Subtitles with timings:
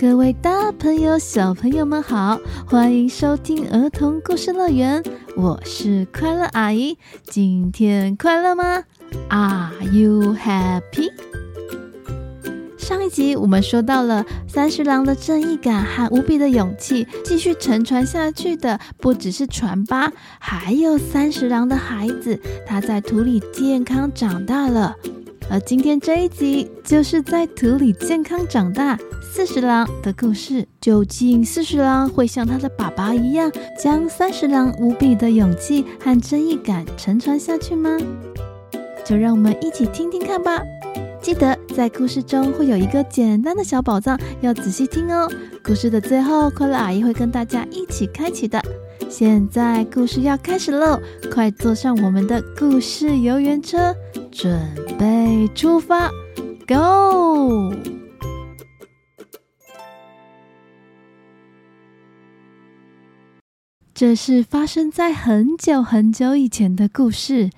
[0.00, 5.02] 各位大朋友、小朋友们好，欢迎收听儿童故事乐园，
[5.36, 6.96] 我是快乐阿姨。
[7.24, 8.82] 今天快乐吗
[9.28, 11.10] ？Are you happy？
[12.78, 24.96] 上一集我们说到了三十郎的正义感和无比的勇气，继续沉船下去的不只是船吧，还有三十郎的孩子，他在土里健康长大了。
[25.50, 28.96] 而今天这一集就是在土里健康长大
[29.32, 30.66] 四十郎的故事。
[30.80, 37.96] 究竟四十郎会像他的爸爸一样，将三十郎无比的勇气和正义感承传下去吗？
[39.04, 40.60] 就让我们一起听听看吧。
[41.22, 45.30] 记得在故事中会有一个简单的小宝藏，要仔细听哦。
[45.62, 48.60] 故事的最后，快乐阿姨会跟大家一起开启的。
[49.08, 50.98] 现在故事要开始喽，
[51.32, 53.94] 快坐上我们的故事游园车，
[54.32, 54.58] 准
[54.98, 56.10] 备出发
[56.66, 57.99] ，Go！
[64.00, 67.50] 这是发生在很久很久以前的故事。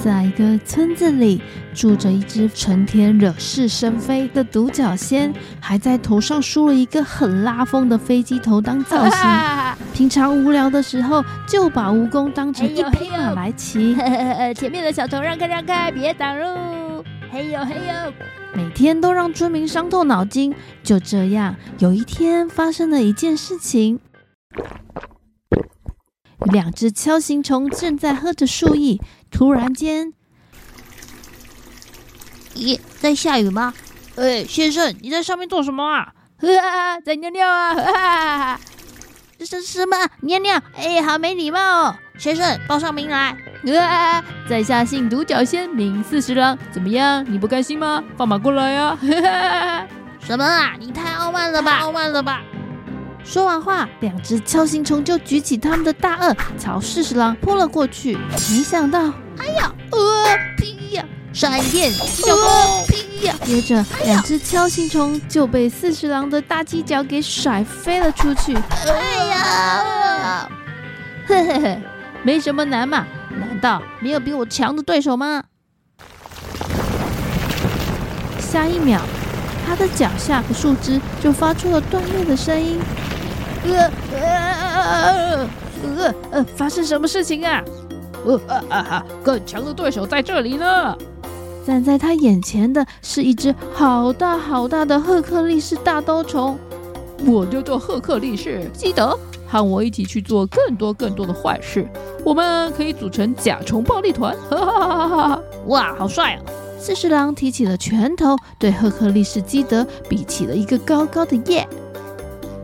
[0.00, 1.40] 在一个村子里，
[1.72, 9.20] 住着一只成天惹是生非的独角仙，还在头上梳了一个很拉风的飞机头当造型。
[9.94, 13.94] 平常无聊的时候，就把蜈蚣当成一匹马来骑。
[14.56, 16.79] 前面的小头让开让开，别挡路！
[17.32, 18.12] 嘿呦嘿呦！
[18.54, 20.54] 每天都让村民伤透脑筋。
[20.82, 24.00] 就这样，有一天发生了一件事情。
[26.52, 28.98] 两只锹形虫正在喝着树叶，
[29.30, 30.12] 突然间，
[32.54, 33.74] 咦，在下雨吗？
[34.16, 36.12] 哎，先生，你在上面做什么啊？
[36.38, 37.74] 哈， 在尿尿啊！
[37.76, 38.60] 哈哈，
[39.46, 39.96] 这是什么？
[40.20, 40.60] 尿尿？
[40.76, 41.96] 哎，好没礼貌哦！
[42.18, 43.34] 先生，报上名来。
[43.78, 47.24] 啊，在下姓独角仙，名四十郎，怎么样？
[47.26, 48.04] 你不开心吗？
[48.18, 48.98] 放马过来呀！
[50.20, 50.74] 什么啊？
[50.78, 51.78] 你太傲慢了吧！
[51.78, 52.42] 傲慢了吧！
[53.24, 58.16] 说完话，两只锹形虫就举起他们的大颚，朝四十郎扑了过去。
[58.32, 63.34] 没想到，哎呀，呃，劈呀，闪电，小风，劈呀！
[63.44, 68.54] 接着，两只锹形虫就被四十郎的大犄角给甩飞了出去。
[68.86, 70.50] 哎呀，
[71.26, 71.78] 嘿嘿嘿，
[72.24, 75.44] 没什么难嘛，难道没有比我强的对手吗？
[78.40, 79.00] 下一秒，
[79.64, 82.80] 他的脚下的树枝就发出了断裂的声音。
[83.64, 85.48] 呃呃
[85.82, 87.62] 呃呃，发生什么事情啊？
[88.24, 90.98] 呃啊啊哈，更强的对手在这里呢！
[91.70, 96.58] 站在他眼前的是一只好大好大的赫克力士大兜虫。
[97.24, 99.16] 我叫做赫克力士，记得
[99.46, 101.88] 和我一起去做更多更多的坏事。
[102.24, 104.36] 我们可以组成甲虫暴力团！
[104.50, 105.42] 哈哈哈哈哈！
[105.66, 106.42] 哇，好帅啊！
[106.76, 111.64] 四十郎提起了拳头，对赫克力士基德比起了一个高高的耶。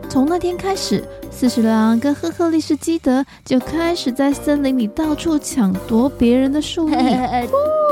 [0.09, 1.01] 从那天开始，
[1.31, 7.47] 四十郎跟赫克力士基德就开始在森林里到处抢夺别人的树叶。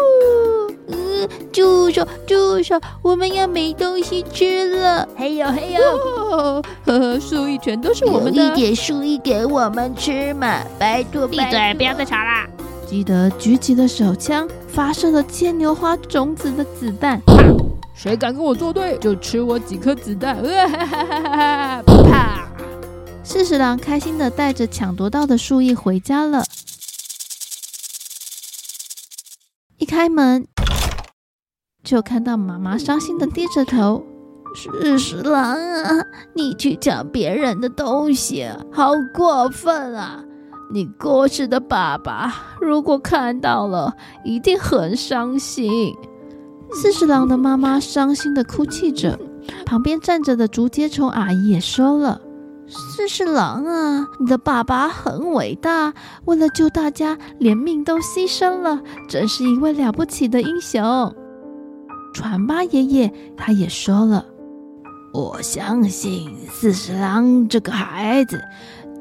[1.56, 2.80] 呃，住手，住手！
[3.02, 5.08] 我们要没东西吃了。
[5.16, 8.44] 嘿呦嘿呦，呵呵，树叶全都是我们的。
[8.44, 12.46] 有一点树叶给我们吃嘛，拜托，闭嘴，不要再吵啦。
[12.86, 17.22] 基德举起了手枪，发射了牵牛花种子的子弹。
[17.96, 20.36] 谁敢跟我作对，就吃我几颗子弹！
[20.36, 22.50] 哈哈哈哈啪！
[23.24, 26.44] 四十郎开心的带着抢夺到的树叶回家了。
[29.78, 30.48] 一开门，
[31.86, 34.04] 就看到妈妈伤心的低着头。
[34.56, 40.24] 四十郎啊，你去抢别人的东西，好过分啊！
[40.72, 45.94] 你过世的爸爸如果看到了，一定很伤心。
[46.72, 49.20] 四十郎的妈妈伤心的哭泣着，
[49.66, 52.20] 旁边站着的竹节虫阿姨也说了
[52.68, 60.82] ：“四十郎啊，你的爸爸很伟大，为了救大家，连命都牺牲了，真是一位了不起的英雄。”
[62.16, 64.26] 传八爷爷他也说了
[65.14, 68.42] ：“我相信四十郎这个孩子，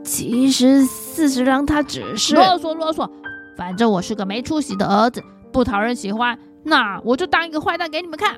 [0.03, 3.09] 其实四十郎他只是啰嗦啰嗦，
[3.57, 5.23] 反正我是个没出息的儿子，
[5.53, 8.35] 不讨人喜欢。”那我就当一个坏蛋给你们看！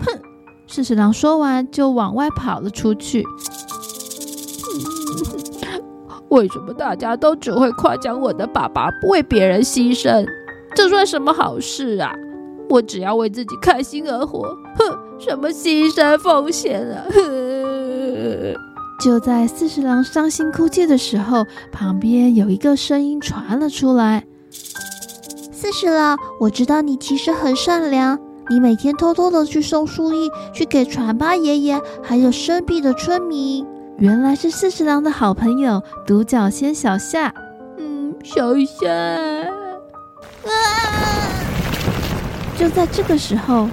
[0.00, 0.20] 哼！
[0.66, 3.24] 四十郎说完就往外跑了出去。
[6.28, 10.26] 为什么大家都只会夸奖我的爸爸不为别人牺牲？
[10.74, 12.14] 这算什么好事啊？
[12.70, 14.56] 我只要为自己开心而活。
[14.76, 14.98] 哼！
[15.18, 17.04] 什么牺牲奉献啊？
[17.12, 18.54] 哼！
[19.02, 24.24] 就在四十郎伤心哭泣的时候，旁边有一个声音传了出来。
[24.50, 28.18] 四十郎，我知道你其实很善良，
[28.48, 33.66] 你每天偷偷的去送树叶，去给船八爷爷还有生病的村民。
[33.98, 37.34] 原来是四十郎的好朋友独角仙小夏。
[37.76, 38.90] 嗯，小夏。
[40.44, 41.09] 啊！
[42.60, 43.66] 就在这个时候，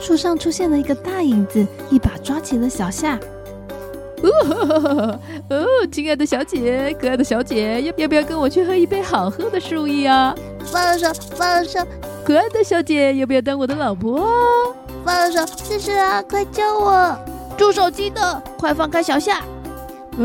[0.00, 3.20] 树上出现了一个大影子，一把抓起了小夏。
[4.22, 5.20] 哦，
[5.50, 10.34] 哦，亲爱的小姐，可爱的小姐，要要不要跟我去喝一杯好喝的树叶啊？
[10.64, 11.80] 放手，放手。
[12.24, 14.26] 可爱的小姐，要不要当我的老婆？
[15.04, 17.14] 放手，四十郎，快救我！
[17.58, 19.40] 住手，基德，快放开小夏！
[19.40, 20.24] 啊，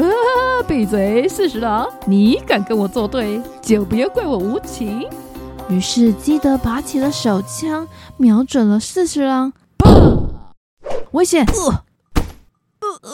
[0.65, 5.06] 闭嘴，四十郎，你敢跟我作对，就不要怪我无情。
[5.69, 7.88] 于是基德拔起了手枪，
[8.18, 9.51] 瞄准了四十郎。
[9.77, 10.27] 砰！
[11.12, 11.45] 危险！
[11.45, 13.10] 呃呃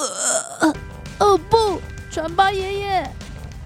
[0.62, 0.74] 呃，
[1.19, 1.80] 哦不，
[2.12, 3.10] 船八爷爷！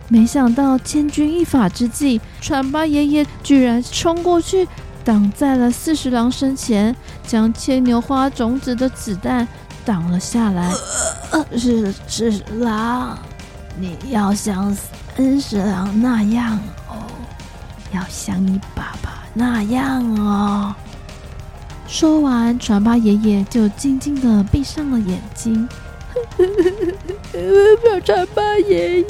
[0.09, 4.67] 没想到千钧一发之际，船八爷爷居然冲过去，
[5.03, 6.95] 挡在了四十郎身前，
[7.25, 9.47] 将牵牛花种子的子弹
[9.85, 10.71] 挡了下来。
[11.31, 13.17] 呃，是四十郎，
[13.79, 14.75] 你要像
[15.15, 16.82] 三十郎那样哦，
[17.93, 20.75] 要像你爸爸那样哦。
[21.87, 25.67] 说完，船八爷爷就静静的闭上了眼睛。
[27.83, 29.05] 小船八爷爷，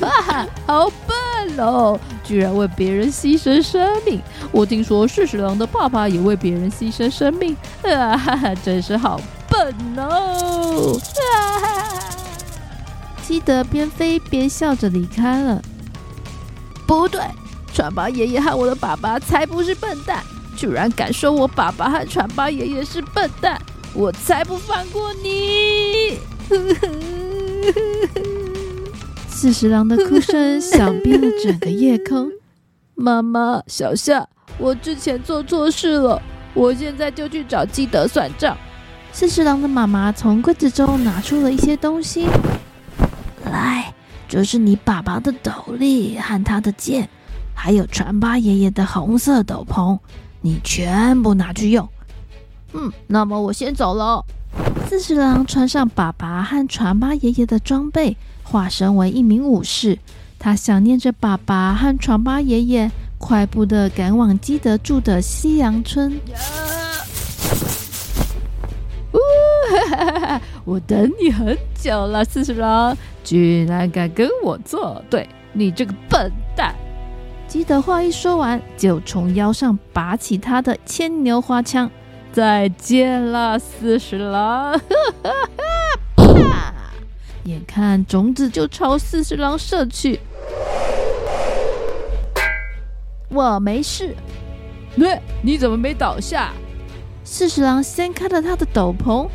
[0.00, 1.98] 哈哈，好笨哦！
[2.24, 4.20] 居然为别人牺牲生命。
[4.50, 10.98] 我听说四十郎的爸爸也为别人牺牲生命，啊哈哈，真是好笨哦！
[10.98, 12.00] 啊哈哈，
[13.26, 15.62] 基德边飞边笑着离开了。
[16.86, 17.20] 不对，
[17.76, 20.24] 船八爷爷和我的爸爸才不是笨蛋，
[20.56, 23.60] 居然敢说我爸爸和船八爷爷是笨蛋！
[23.92, 26.18] 我才不放过你！
[29.28, 32.30] 四十郎的哭声响遍了整个夜空。
[32.94, 34.26] 妈妈，小夏，
[34.56, 36.22] 我之前做错事了，
[36.54, 38.56] 我现在就去找基德算账。
[39.12, 42.26] 四十郎的妈妈从柜子中拿出了一些东西，
[43.44, 43.92] 来，
[44.26, 47.10] 这是你爸爸的斗笠和他的剑，
[47.58, 49.98] 还有船八爷爷的红色斗篷，
[50.42, 51.88] 你全部拿去用。
[52.74, 54.22] 嗯，那么我先走了。
[54.86, 59.98] 四十郎穿上爸爸和船八爷爷的装备，化身为一名武士。
[60.38, 66.20] 他想念着爸爸和船八爷爷，快步的赶往基德住的西洋村。
[69.12, 69.18] 呜
[69.70, 70.40] 哈哈哈！
[70.64, 72.94] 我等你很久了，四十郎，
[73.24, 76.74] 居然敢跟我作对，你这个笨蛋！
[77.48, 81.90] 基德话一说完，就从腰上拔起他的牵牛花枪。
[82.32, 84.78] 再见了，四十郎！
[87.44, 90.20] 眼看种子就朝四十郎射去，
[93.30, 94.14] 我没事。
[94.96, 96.52] 对，你怎么没倒下？
[97.24, 99.28] 四十郎掀开了他的斗篷，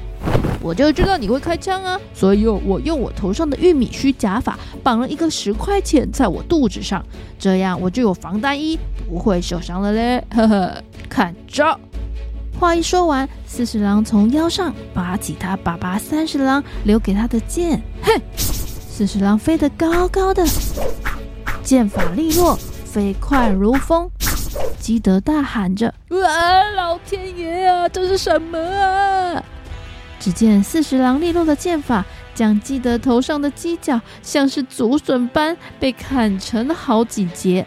[0.62, 7.04] 我就知道你会开枪啊，所以我用我头上的玉米须假发绑了一个十块钱在我肚子上，
[7.40, 8.78] 这样我就有防弹衣，
[9.10, 10.24] 不会受伤了嘞。
[10.30, 11.80] 呵呵，看招！
[12.60, 18.22] 话一说完，四十郎从腰上拔起他爸爸三十郎留给他的剑，哼！
[18.38, 20.46] 四十郎飞得高高的，
[21.64, 22.56] 剑法利落，
[22.86, 24.08] 飞快如风。
[24.78, 26.64] 基德大喊着：“哇！
[26.76, 29.44] 老天爷啊，这是什么啊？”
[30.22, 37.66] 只见四十郎利落的剑法将基德头上的犄角像是竹笋般被砍成了好几截，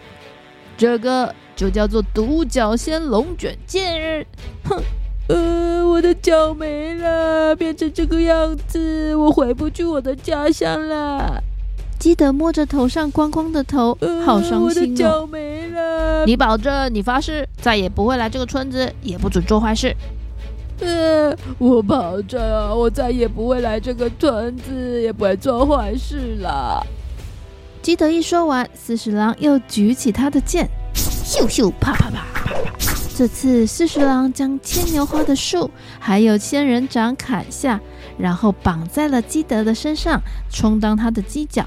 [0.79, 1.35] 这个。
[1.57, 4.27] 就叫做独角仙龙卷剑，
[4.65, 4.83] 哼，
[5.29, 11.41] 呃，我的脚没了，变成这个样子，我回不去我的家乡了。
[11.97, 13.97] 基德摸着头上光光的头，
[14.27, 14.65] 好伤心哦。
[14.65, 16.27] 我的脚没了。
[16.27, 19.95] 你保证，你发誓，再也不会来这个村子，也不准做坏事。
[20.81, 22.41] 呃，我保证，
[22.77, 26.85] 我再也不会来这个村子，也不会做坏事了。
[27.81, 30.69] 基德一说完，四十郎又举起他的剑。
[30.95, 32.95] 咻咻啪啪啪啪啪！
[33.17, 37.81] 这次四十郎将牵牛花的树还有仙人掌砍下，
[38.19, 41.65] 然后绑在了基德的身上，充当他的犄角。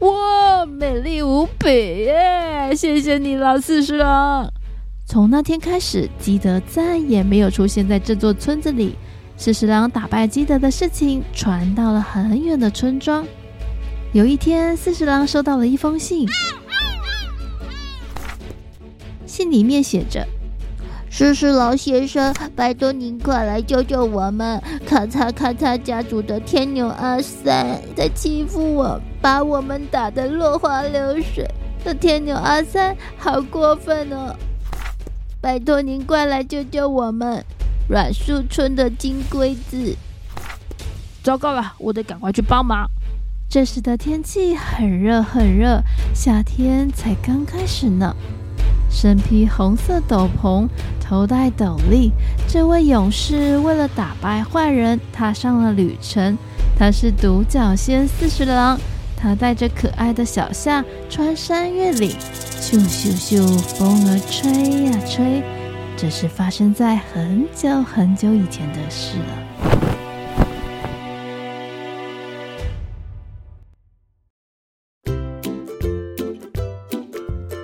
[0.00, 1.68] 哇，美丽无比
[2.04, 2.74] 耶！
[2.76, 4.50] 谢谢你了，四十郎。
[5.08, 8.96] 从那天开始，基德再也没有出现在这座村子里。
[9.36, 13.24] 四十郎打败基德的事情传到了很远的村庄。
[14.12, 16.26] 有一天，四十郎收到了一封信。
[19.26, 20.26] 信里面写着
[21.08, 24.60] ：“四十郎先生，拜托您快来救救我们！
[24.84, 31.48] 咔嚓咔嚓，家族的天牛阿三在欺负我，把我们打得落花流水。
[31.84, 34.34] 这天牛阿三好过分哦！
[35.46, 37.44] 拜托您快来救救我们，
[37.88, 39.96] 软树村的金龟子！
[41.22, 42.90] 糟糕了，我得赶快去帮忙。
[43.48, 45.80] 这时的天气很热很热，
[46.12, 48.12] 夏天才刚开始呢。
[48.90, 50.66] 身披红色斗篷，
[51.00, 52.10] 头戴斗笠，
[52.48, 56.36] 这位勇士为了打败坏人，踏上了旅程。
[56.76, 58.76] 他是独角仙四十郎，
[59.16, 62.10] 他带着可爱的小象穿山越岭，
[62.60, 65.42] 咻咻咻，风儿吹呀吹。
[65.96, 69.24] 这是发生在很久很久以前的事了。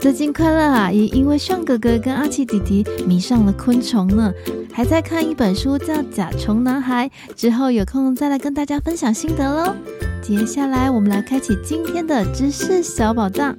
[0.01, 4.33] 最近快乐阿姨因为尚哥哥跟阿奇弟弟迷上了昆虫呢，
[4.73, 9.77] 还在看一本书叫《甲虫男孩》，之后有空再来跟大家分享心得喽。
[10.23, 13.57] 接下来我们来开启今天的知识小宝藏。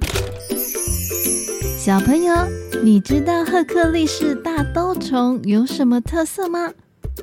[1.77, 2.33] 小朋友，
[2.81, 6.71] 你知道赫克力士大兜虫有什么特色吗？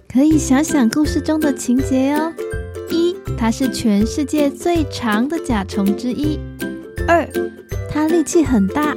[0.06, 2.30] 可以想想故事中的情节哟。
[2.90, 6.38] 一，它是全世界最长的甲虫之一。
[7.08, 7.26] 二，
[7.90, 8.94] 它力气很大。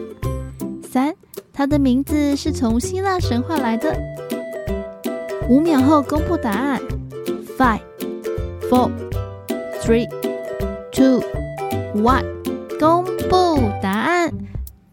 [0.92, 1.16] 三，
[1.54, 3.96] 它的名字是从希腊神话来的。
[5.48, 6.82] 五秒后公布答案。
[7.58, 7.80] Five,
[8.70, 8.92] four,
[9.82, 10.10] three,
[10.94, 11.24] two,
[11.96, 12.24] one，
[12.80, 14.32] 公布答案。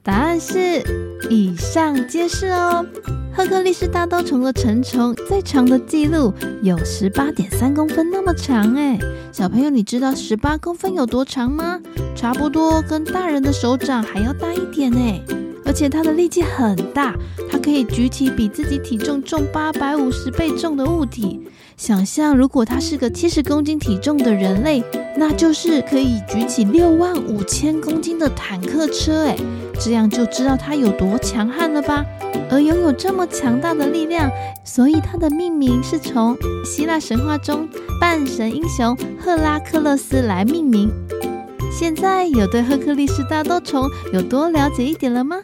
[0.02, 0.82] 答案是
[1.28, 2.84] 以上皆是哦。
[3.32, 8.98] 赫克利斯大刀虫的成虫最长的记录有十八点三公分那么长哎。
[9.30, 11.78] 小朋友，你知道十八公分有多长吗？
[12.16, 15.20] 差不多跟大人的手掌还要大一点哎。
[15.66, 17.14] 而且它的力气很大，
[17.48, 21.46] 它可以举起比自己体重重八百五十倍重的物体。
[21.80, 24.84] 想象如果它是个七十公斤体重的人类，
[25.16, 29.22] 那就是可以举起六万五千公斤的坦克车。
[29.22, 29.34] 诶，
[29.80, 32.04] 这样就知道它有多强悍了吧？
[32.50, 34.30] 而拥有这么强大的力量，
[34.62, 37.66] 所以它的命名是从希腊神话中
[37.98, 40.90] 半神英雄赫拉克勒斯来命名。
[41.72, 45.38] 现在有对赫克力士大兜虫有多了解一点了吗？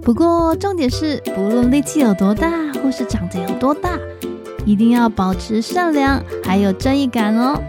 [0.00, 2.52] 不过，重点是，不论力气有多大，
[2.84, 3.98] 或是长得有多大，
[4.64, 7.60] 一定要保持善良，还有正义感哦。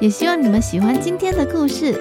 [0.00, 1.94] 也希望你们喜欢今天的故事。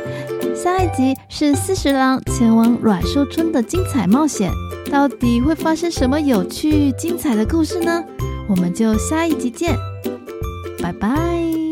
[0.56, 4.52] 下一集是四十郎前往软树村的精彩冒险，
[4.92, 8.04] 到底会发生什么有趣精彩的故事呢？
[8.48, 9.76] 我们就下一集见，
[10.82, 11.63] 拜拜。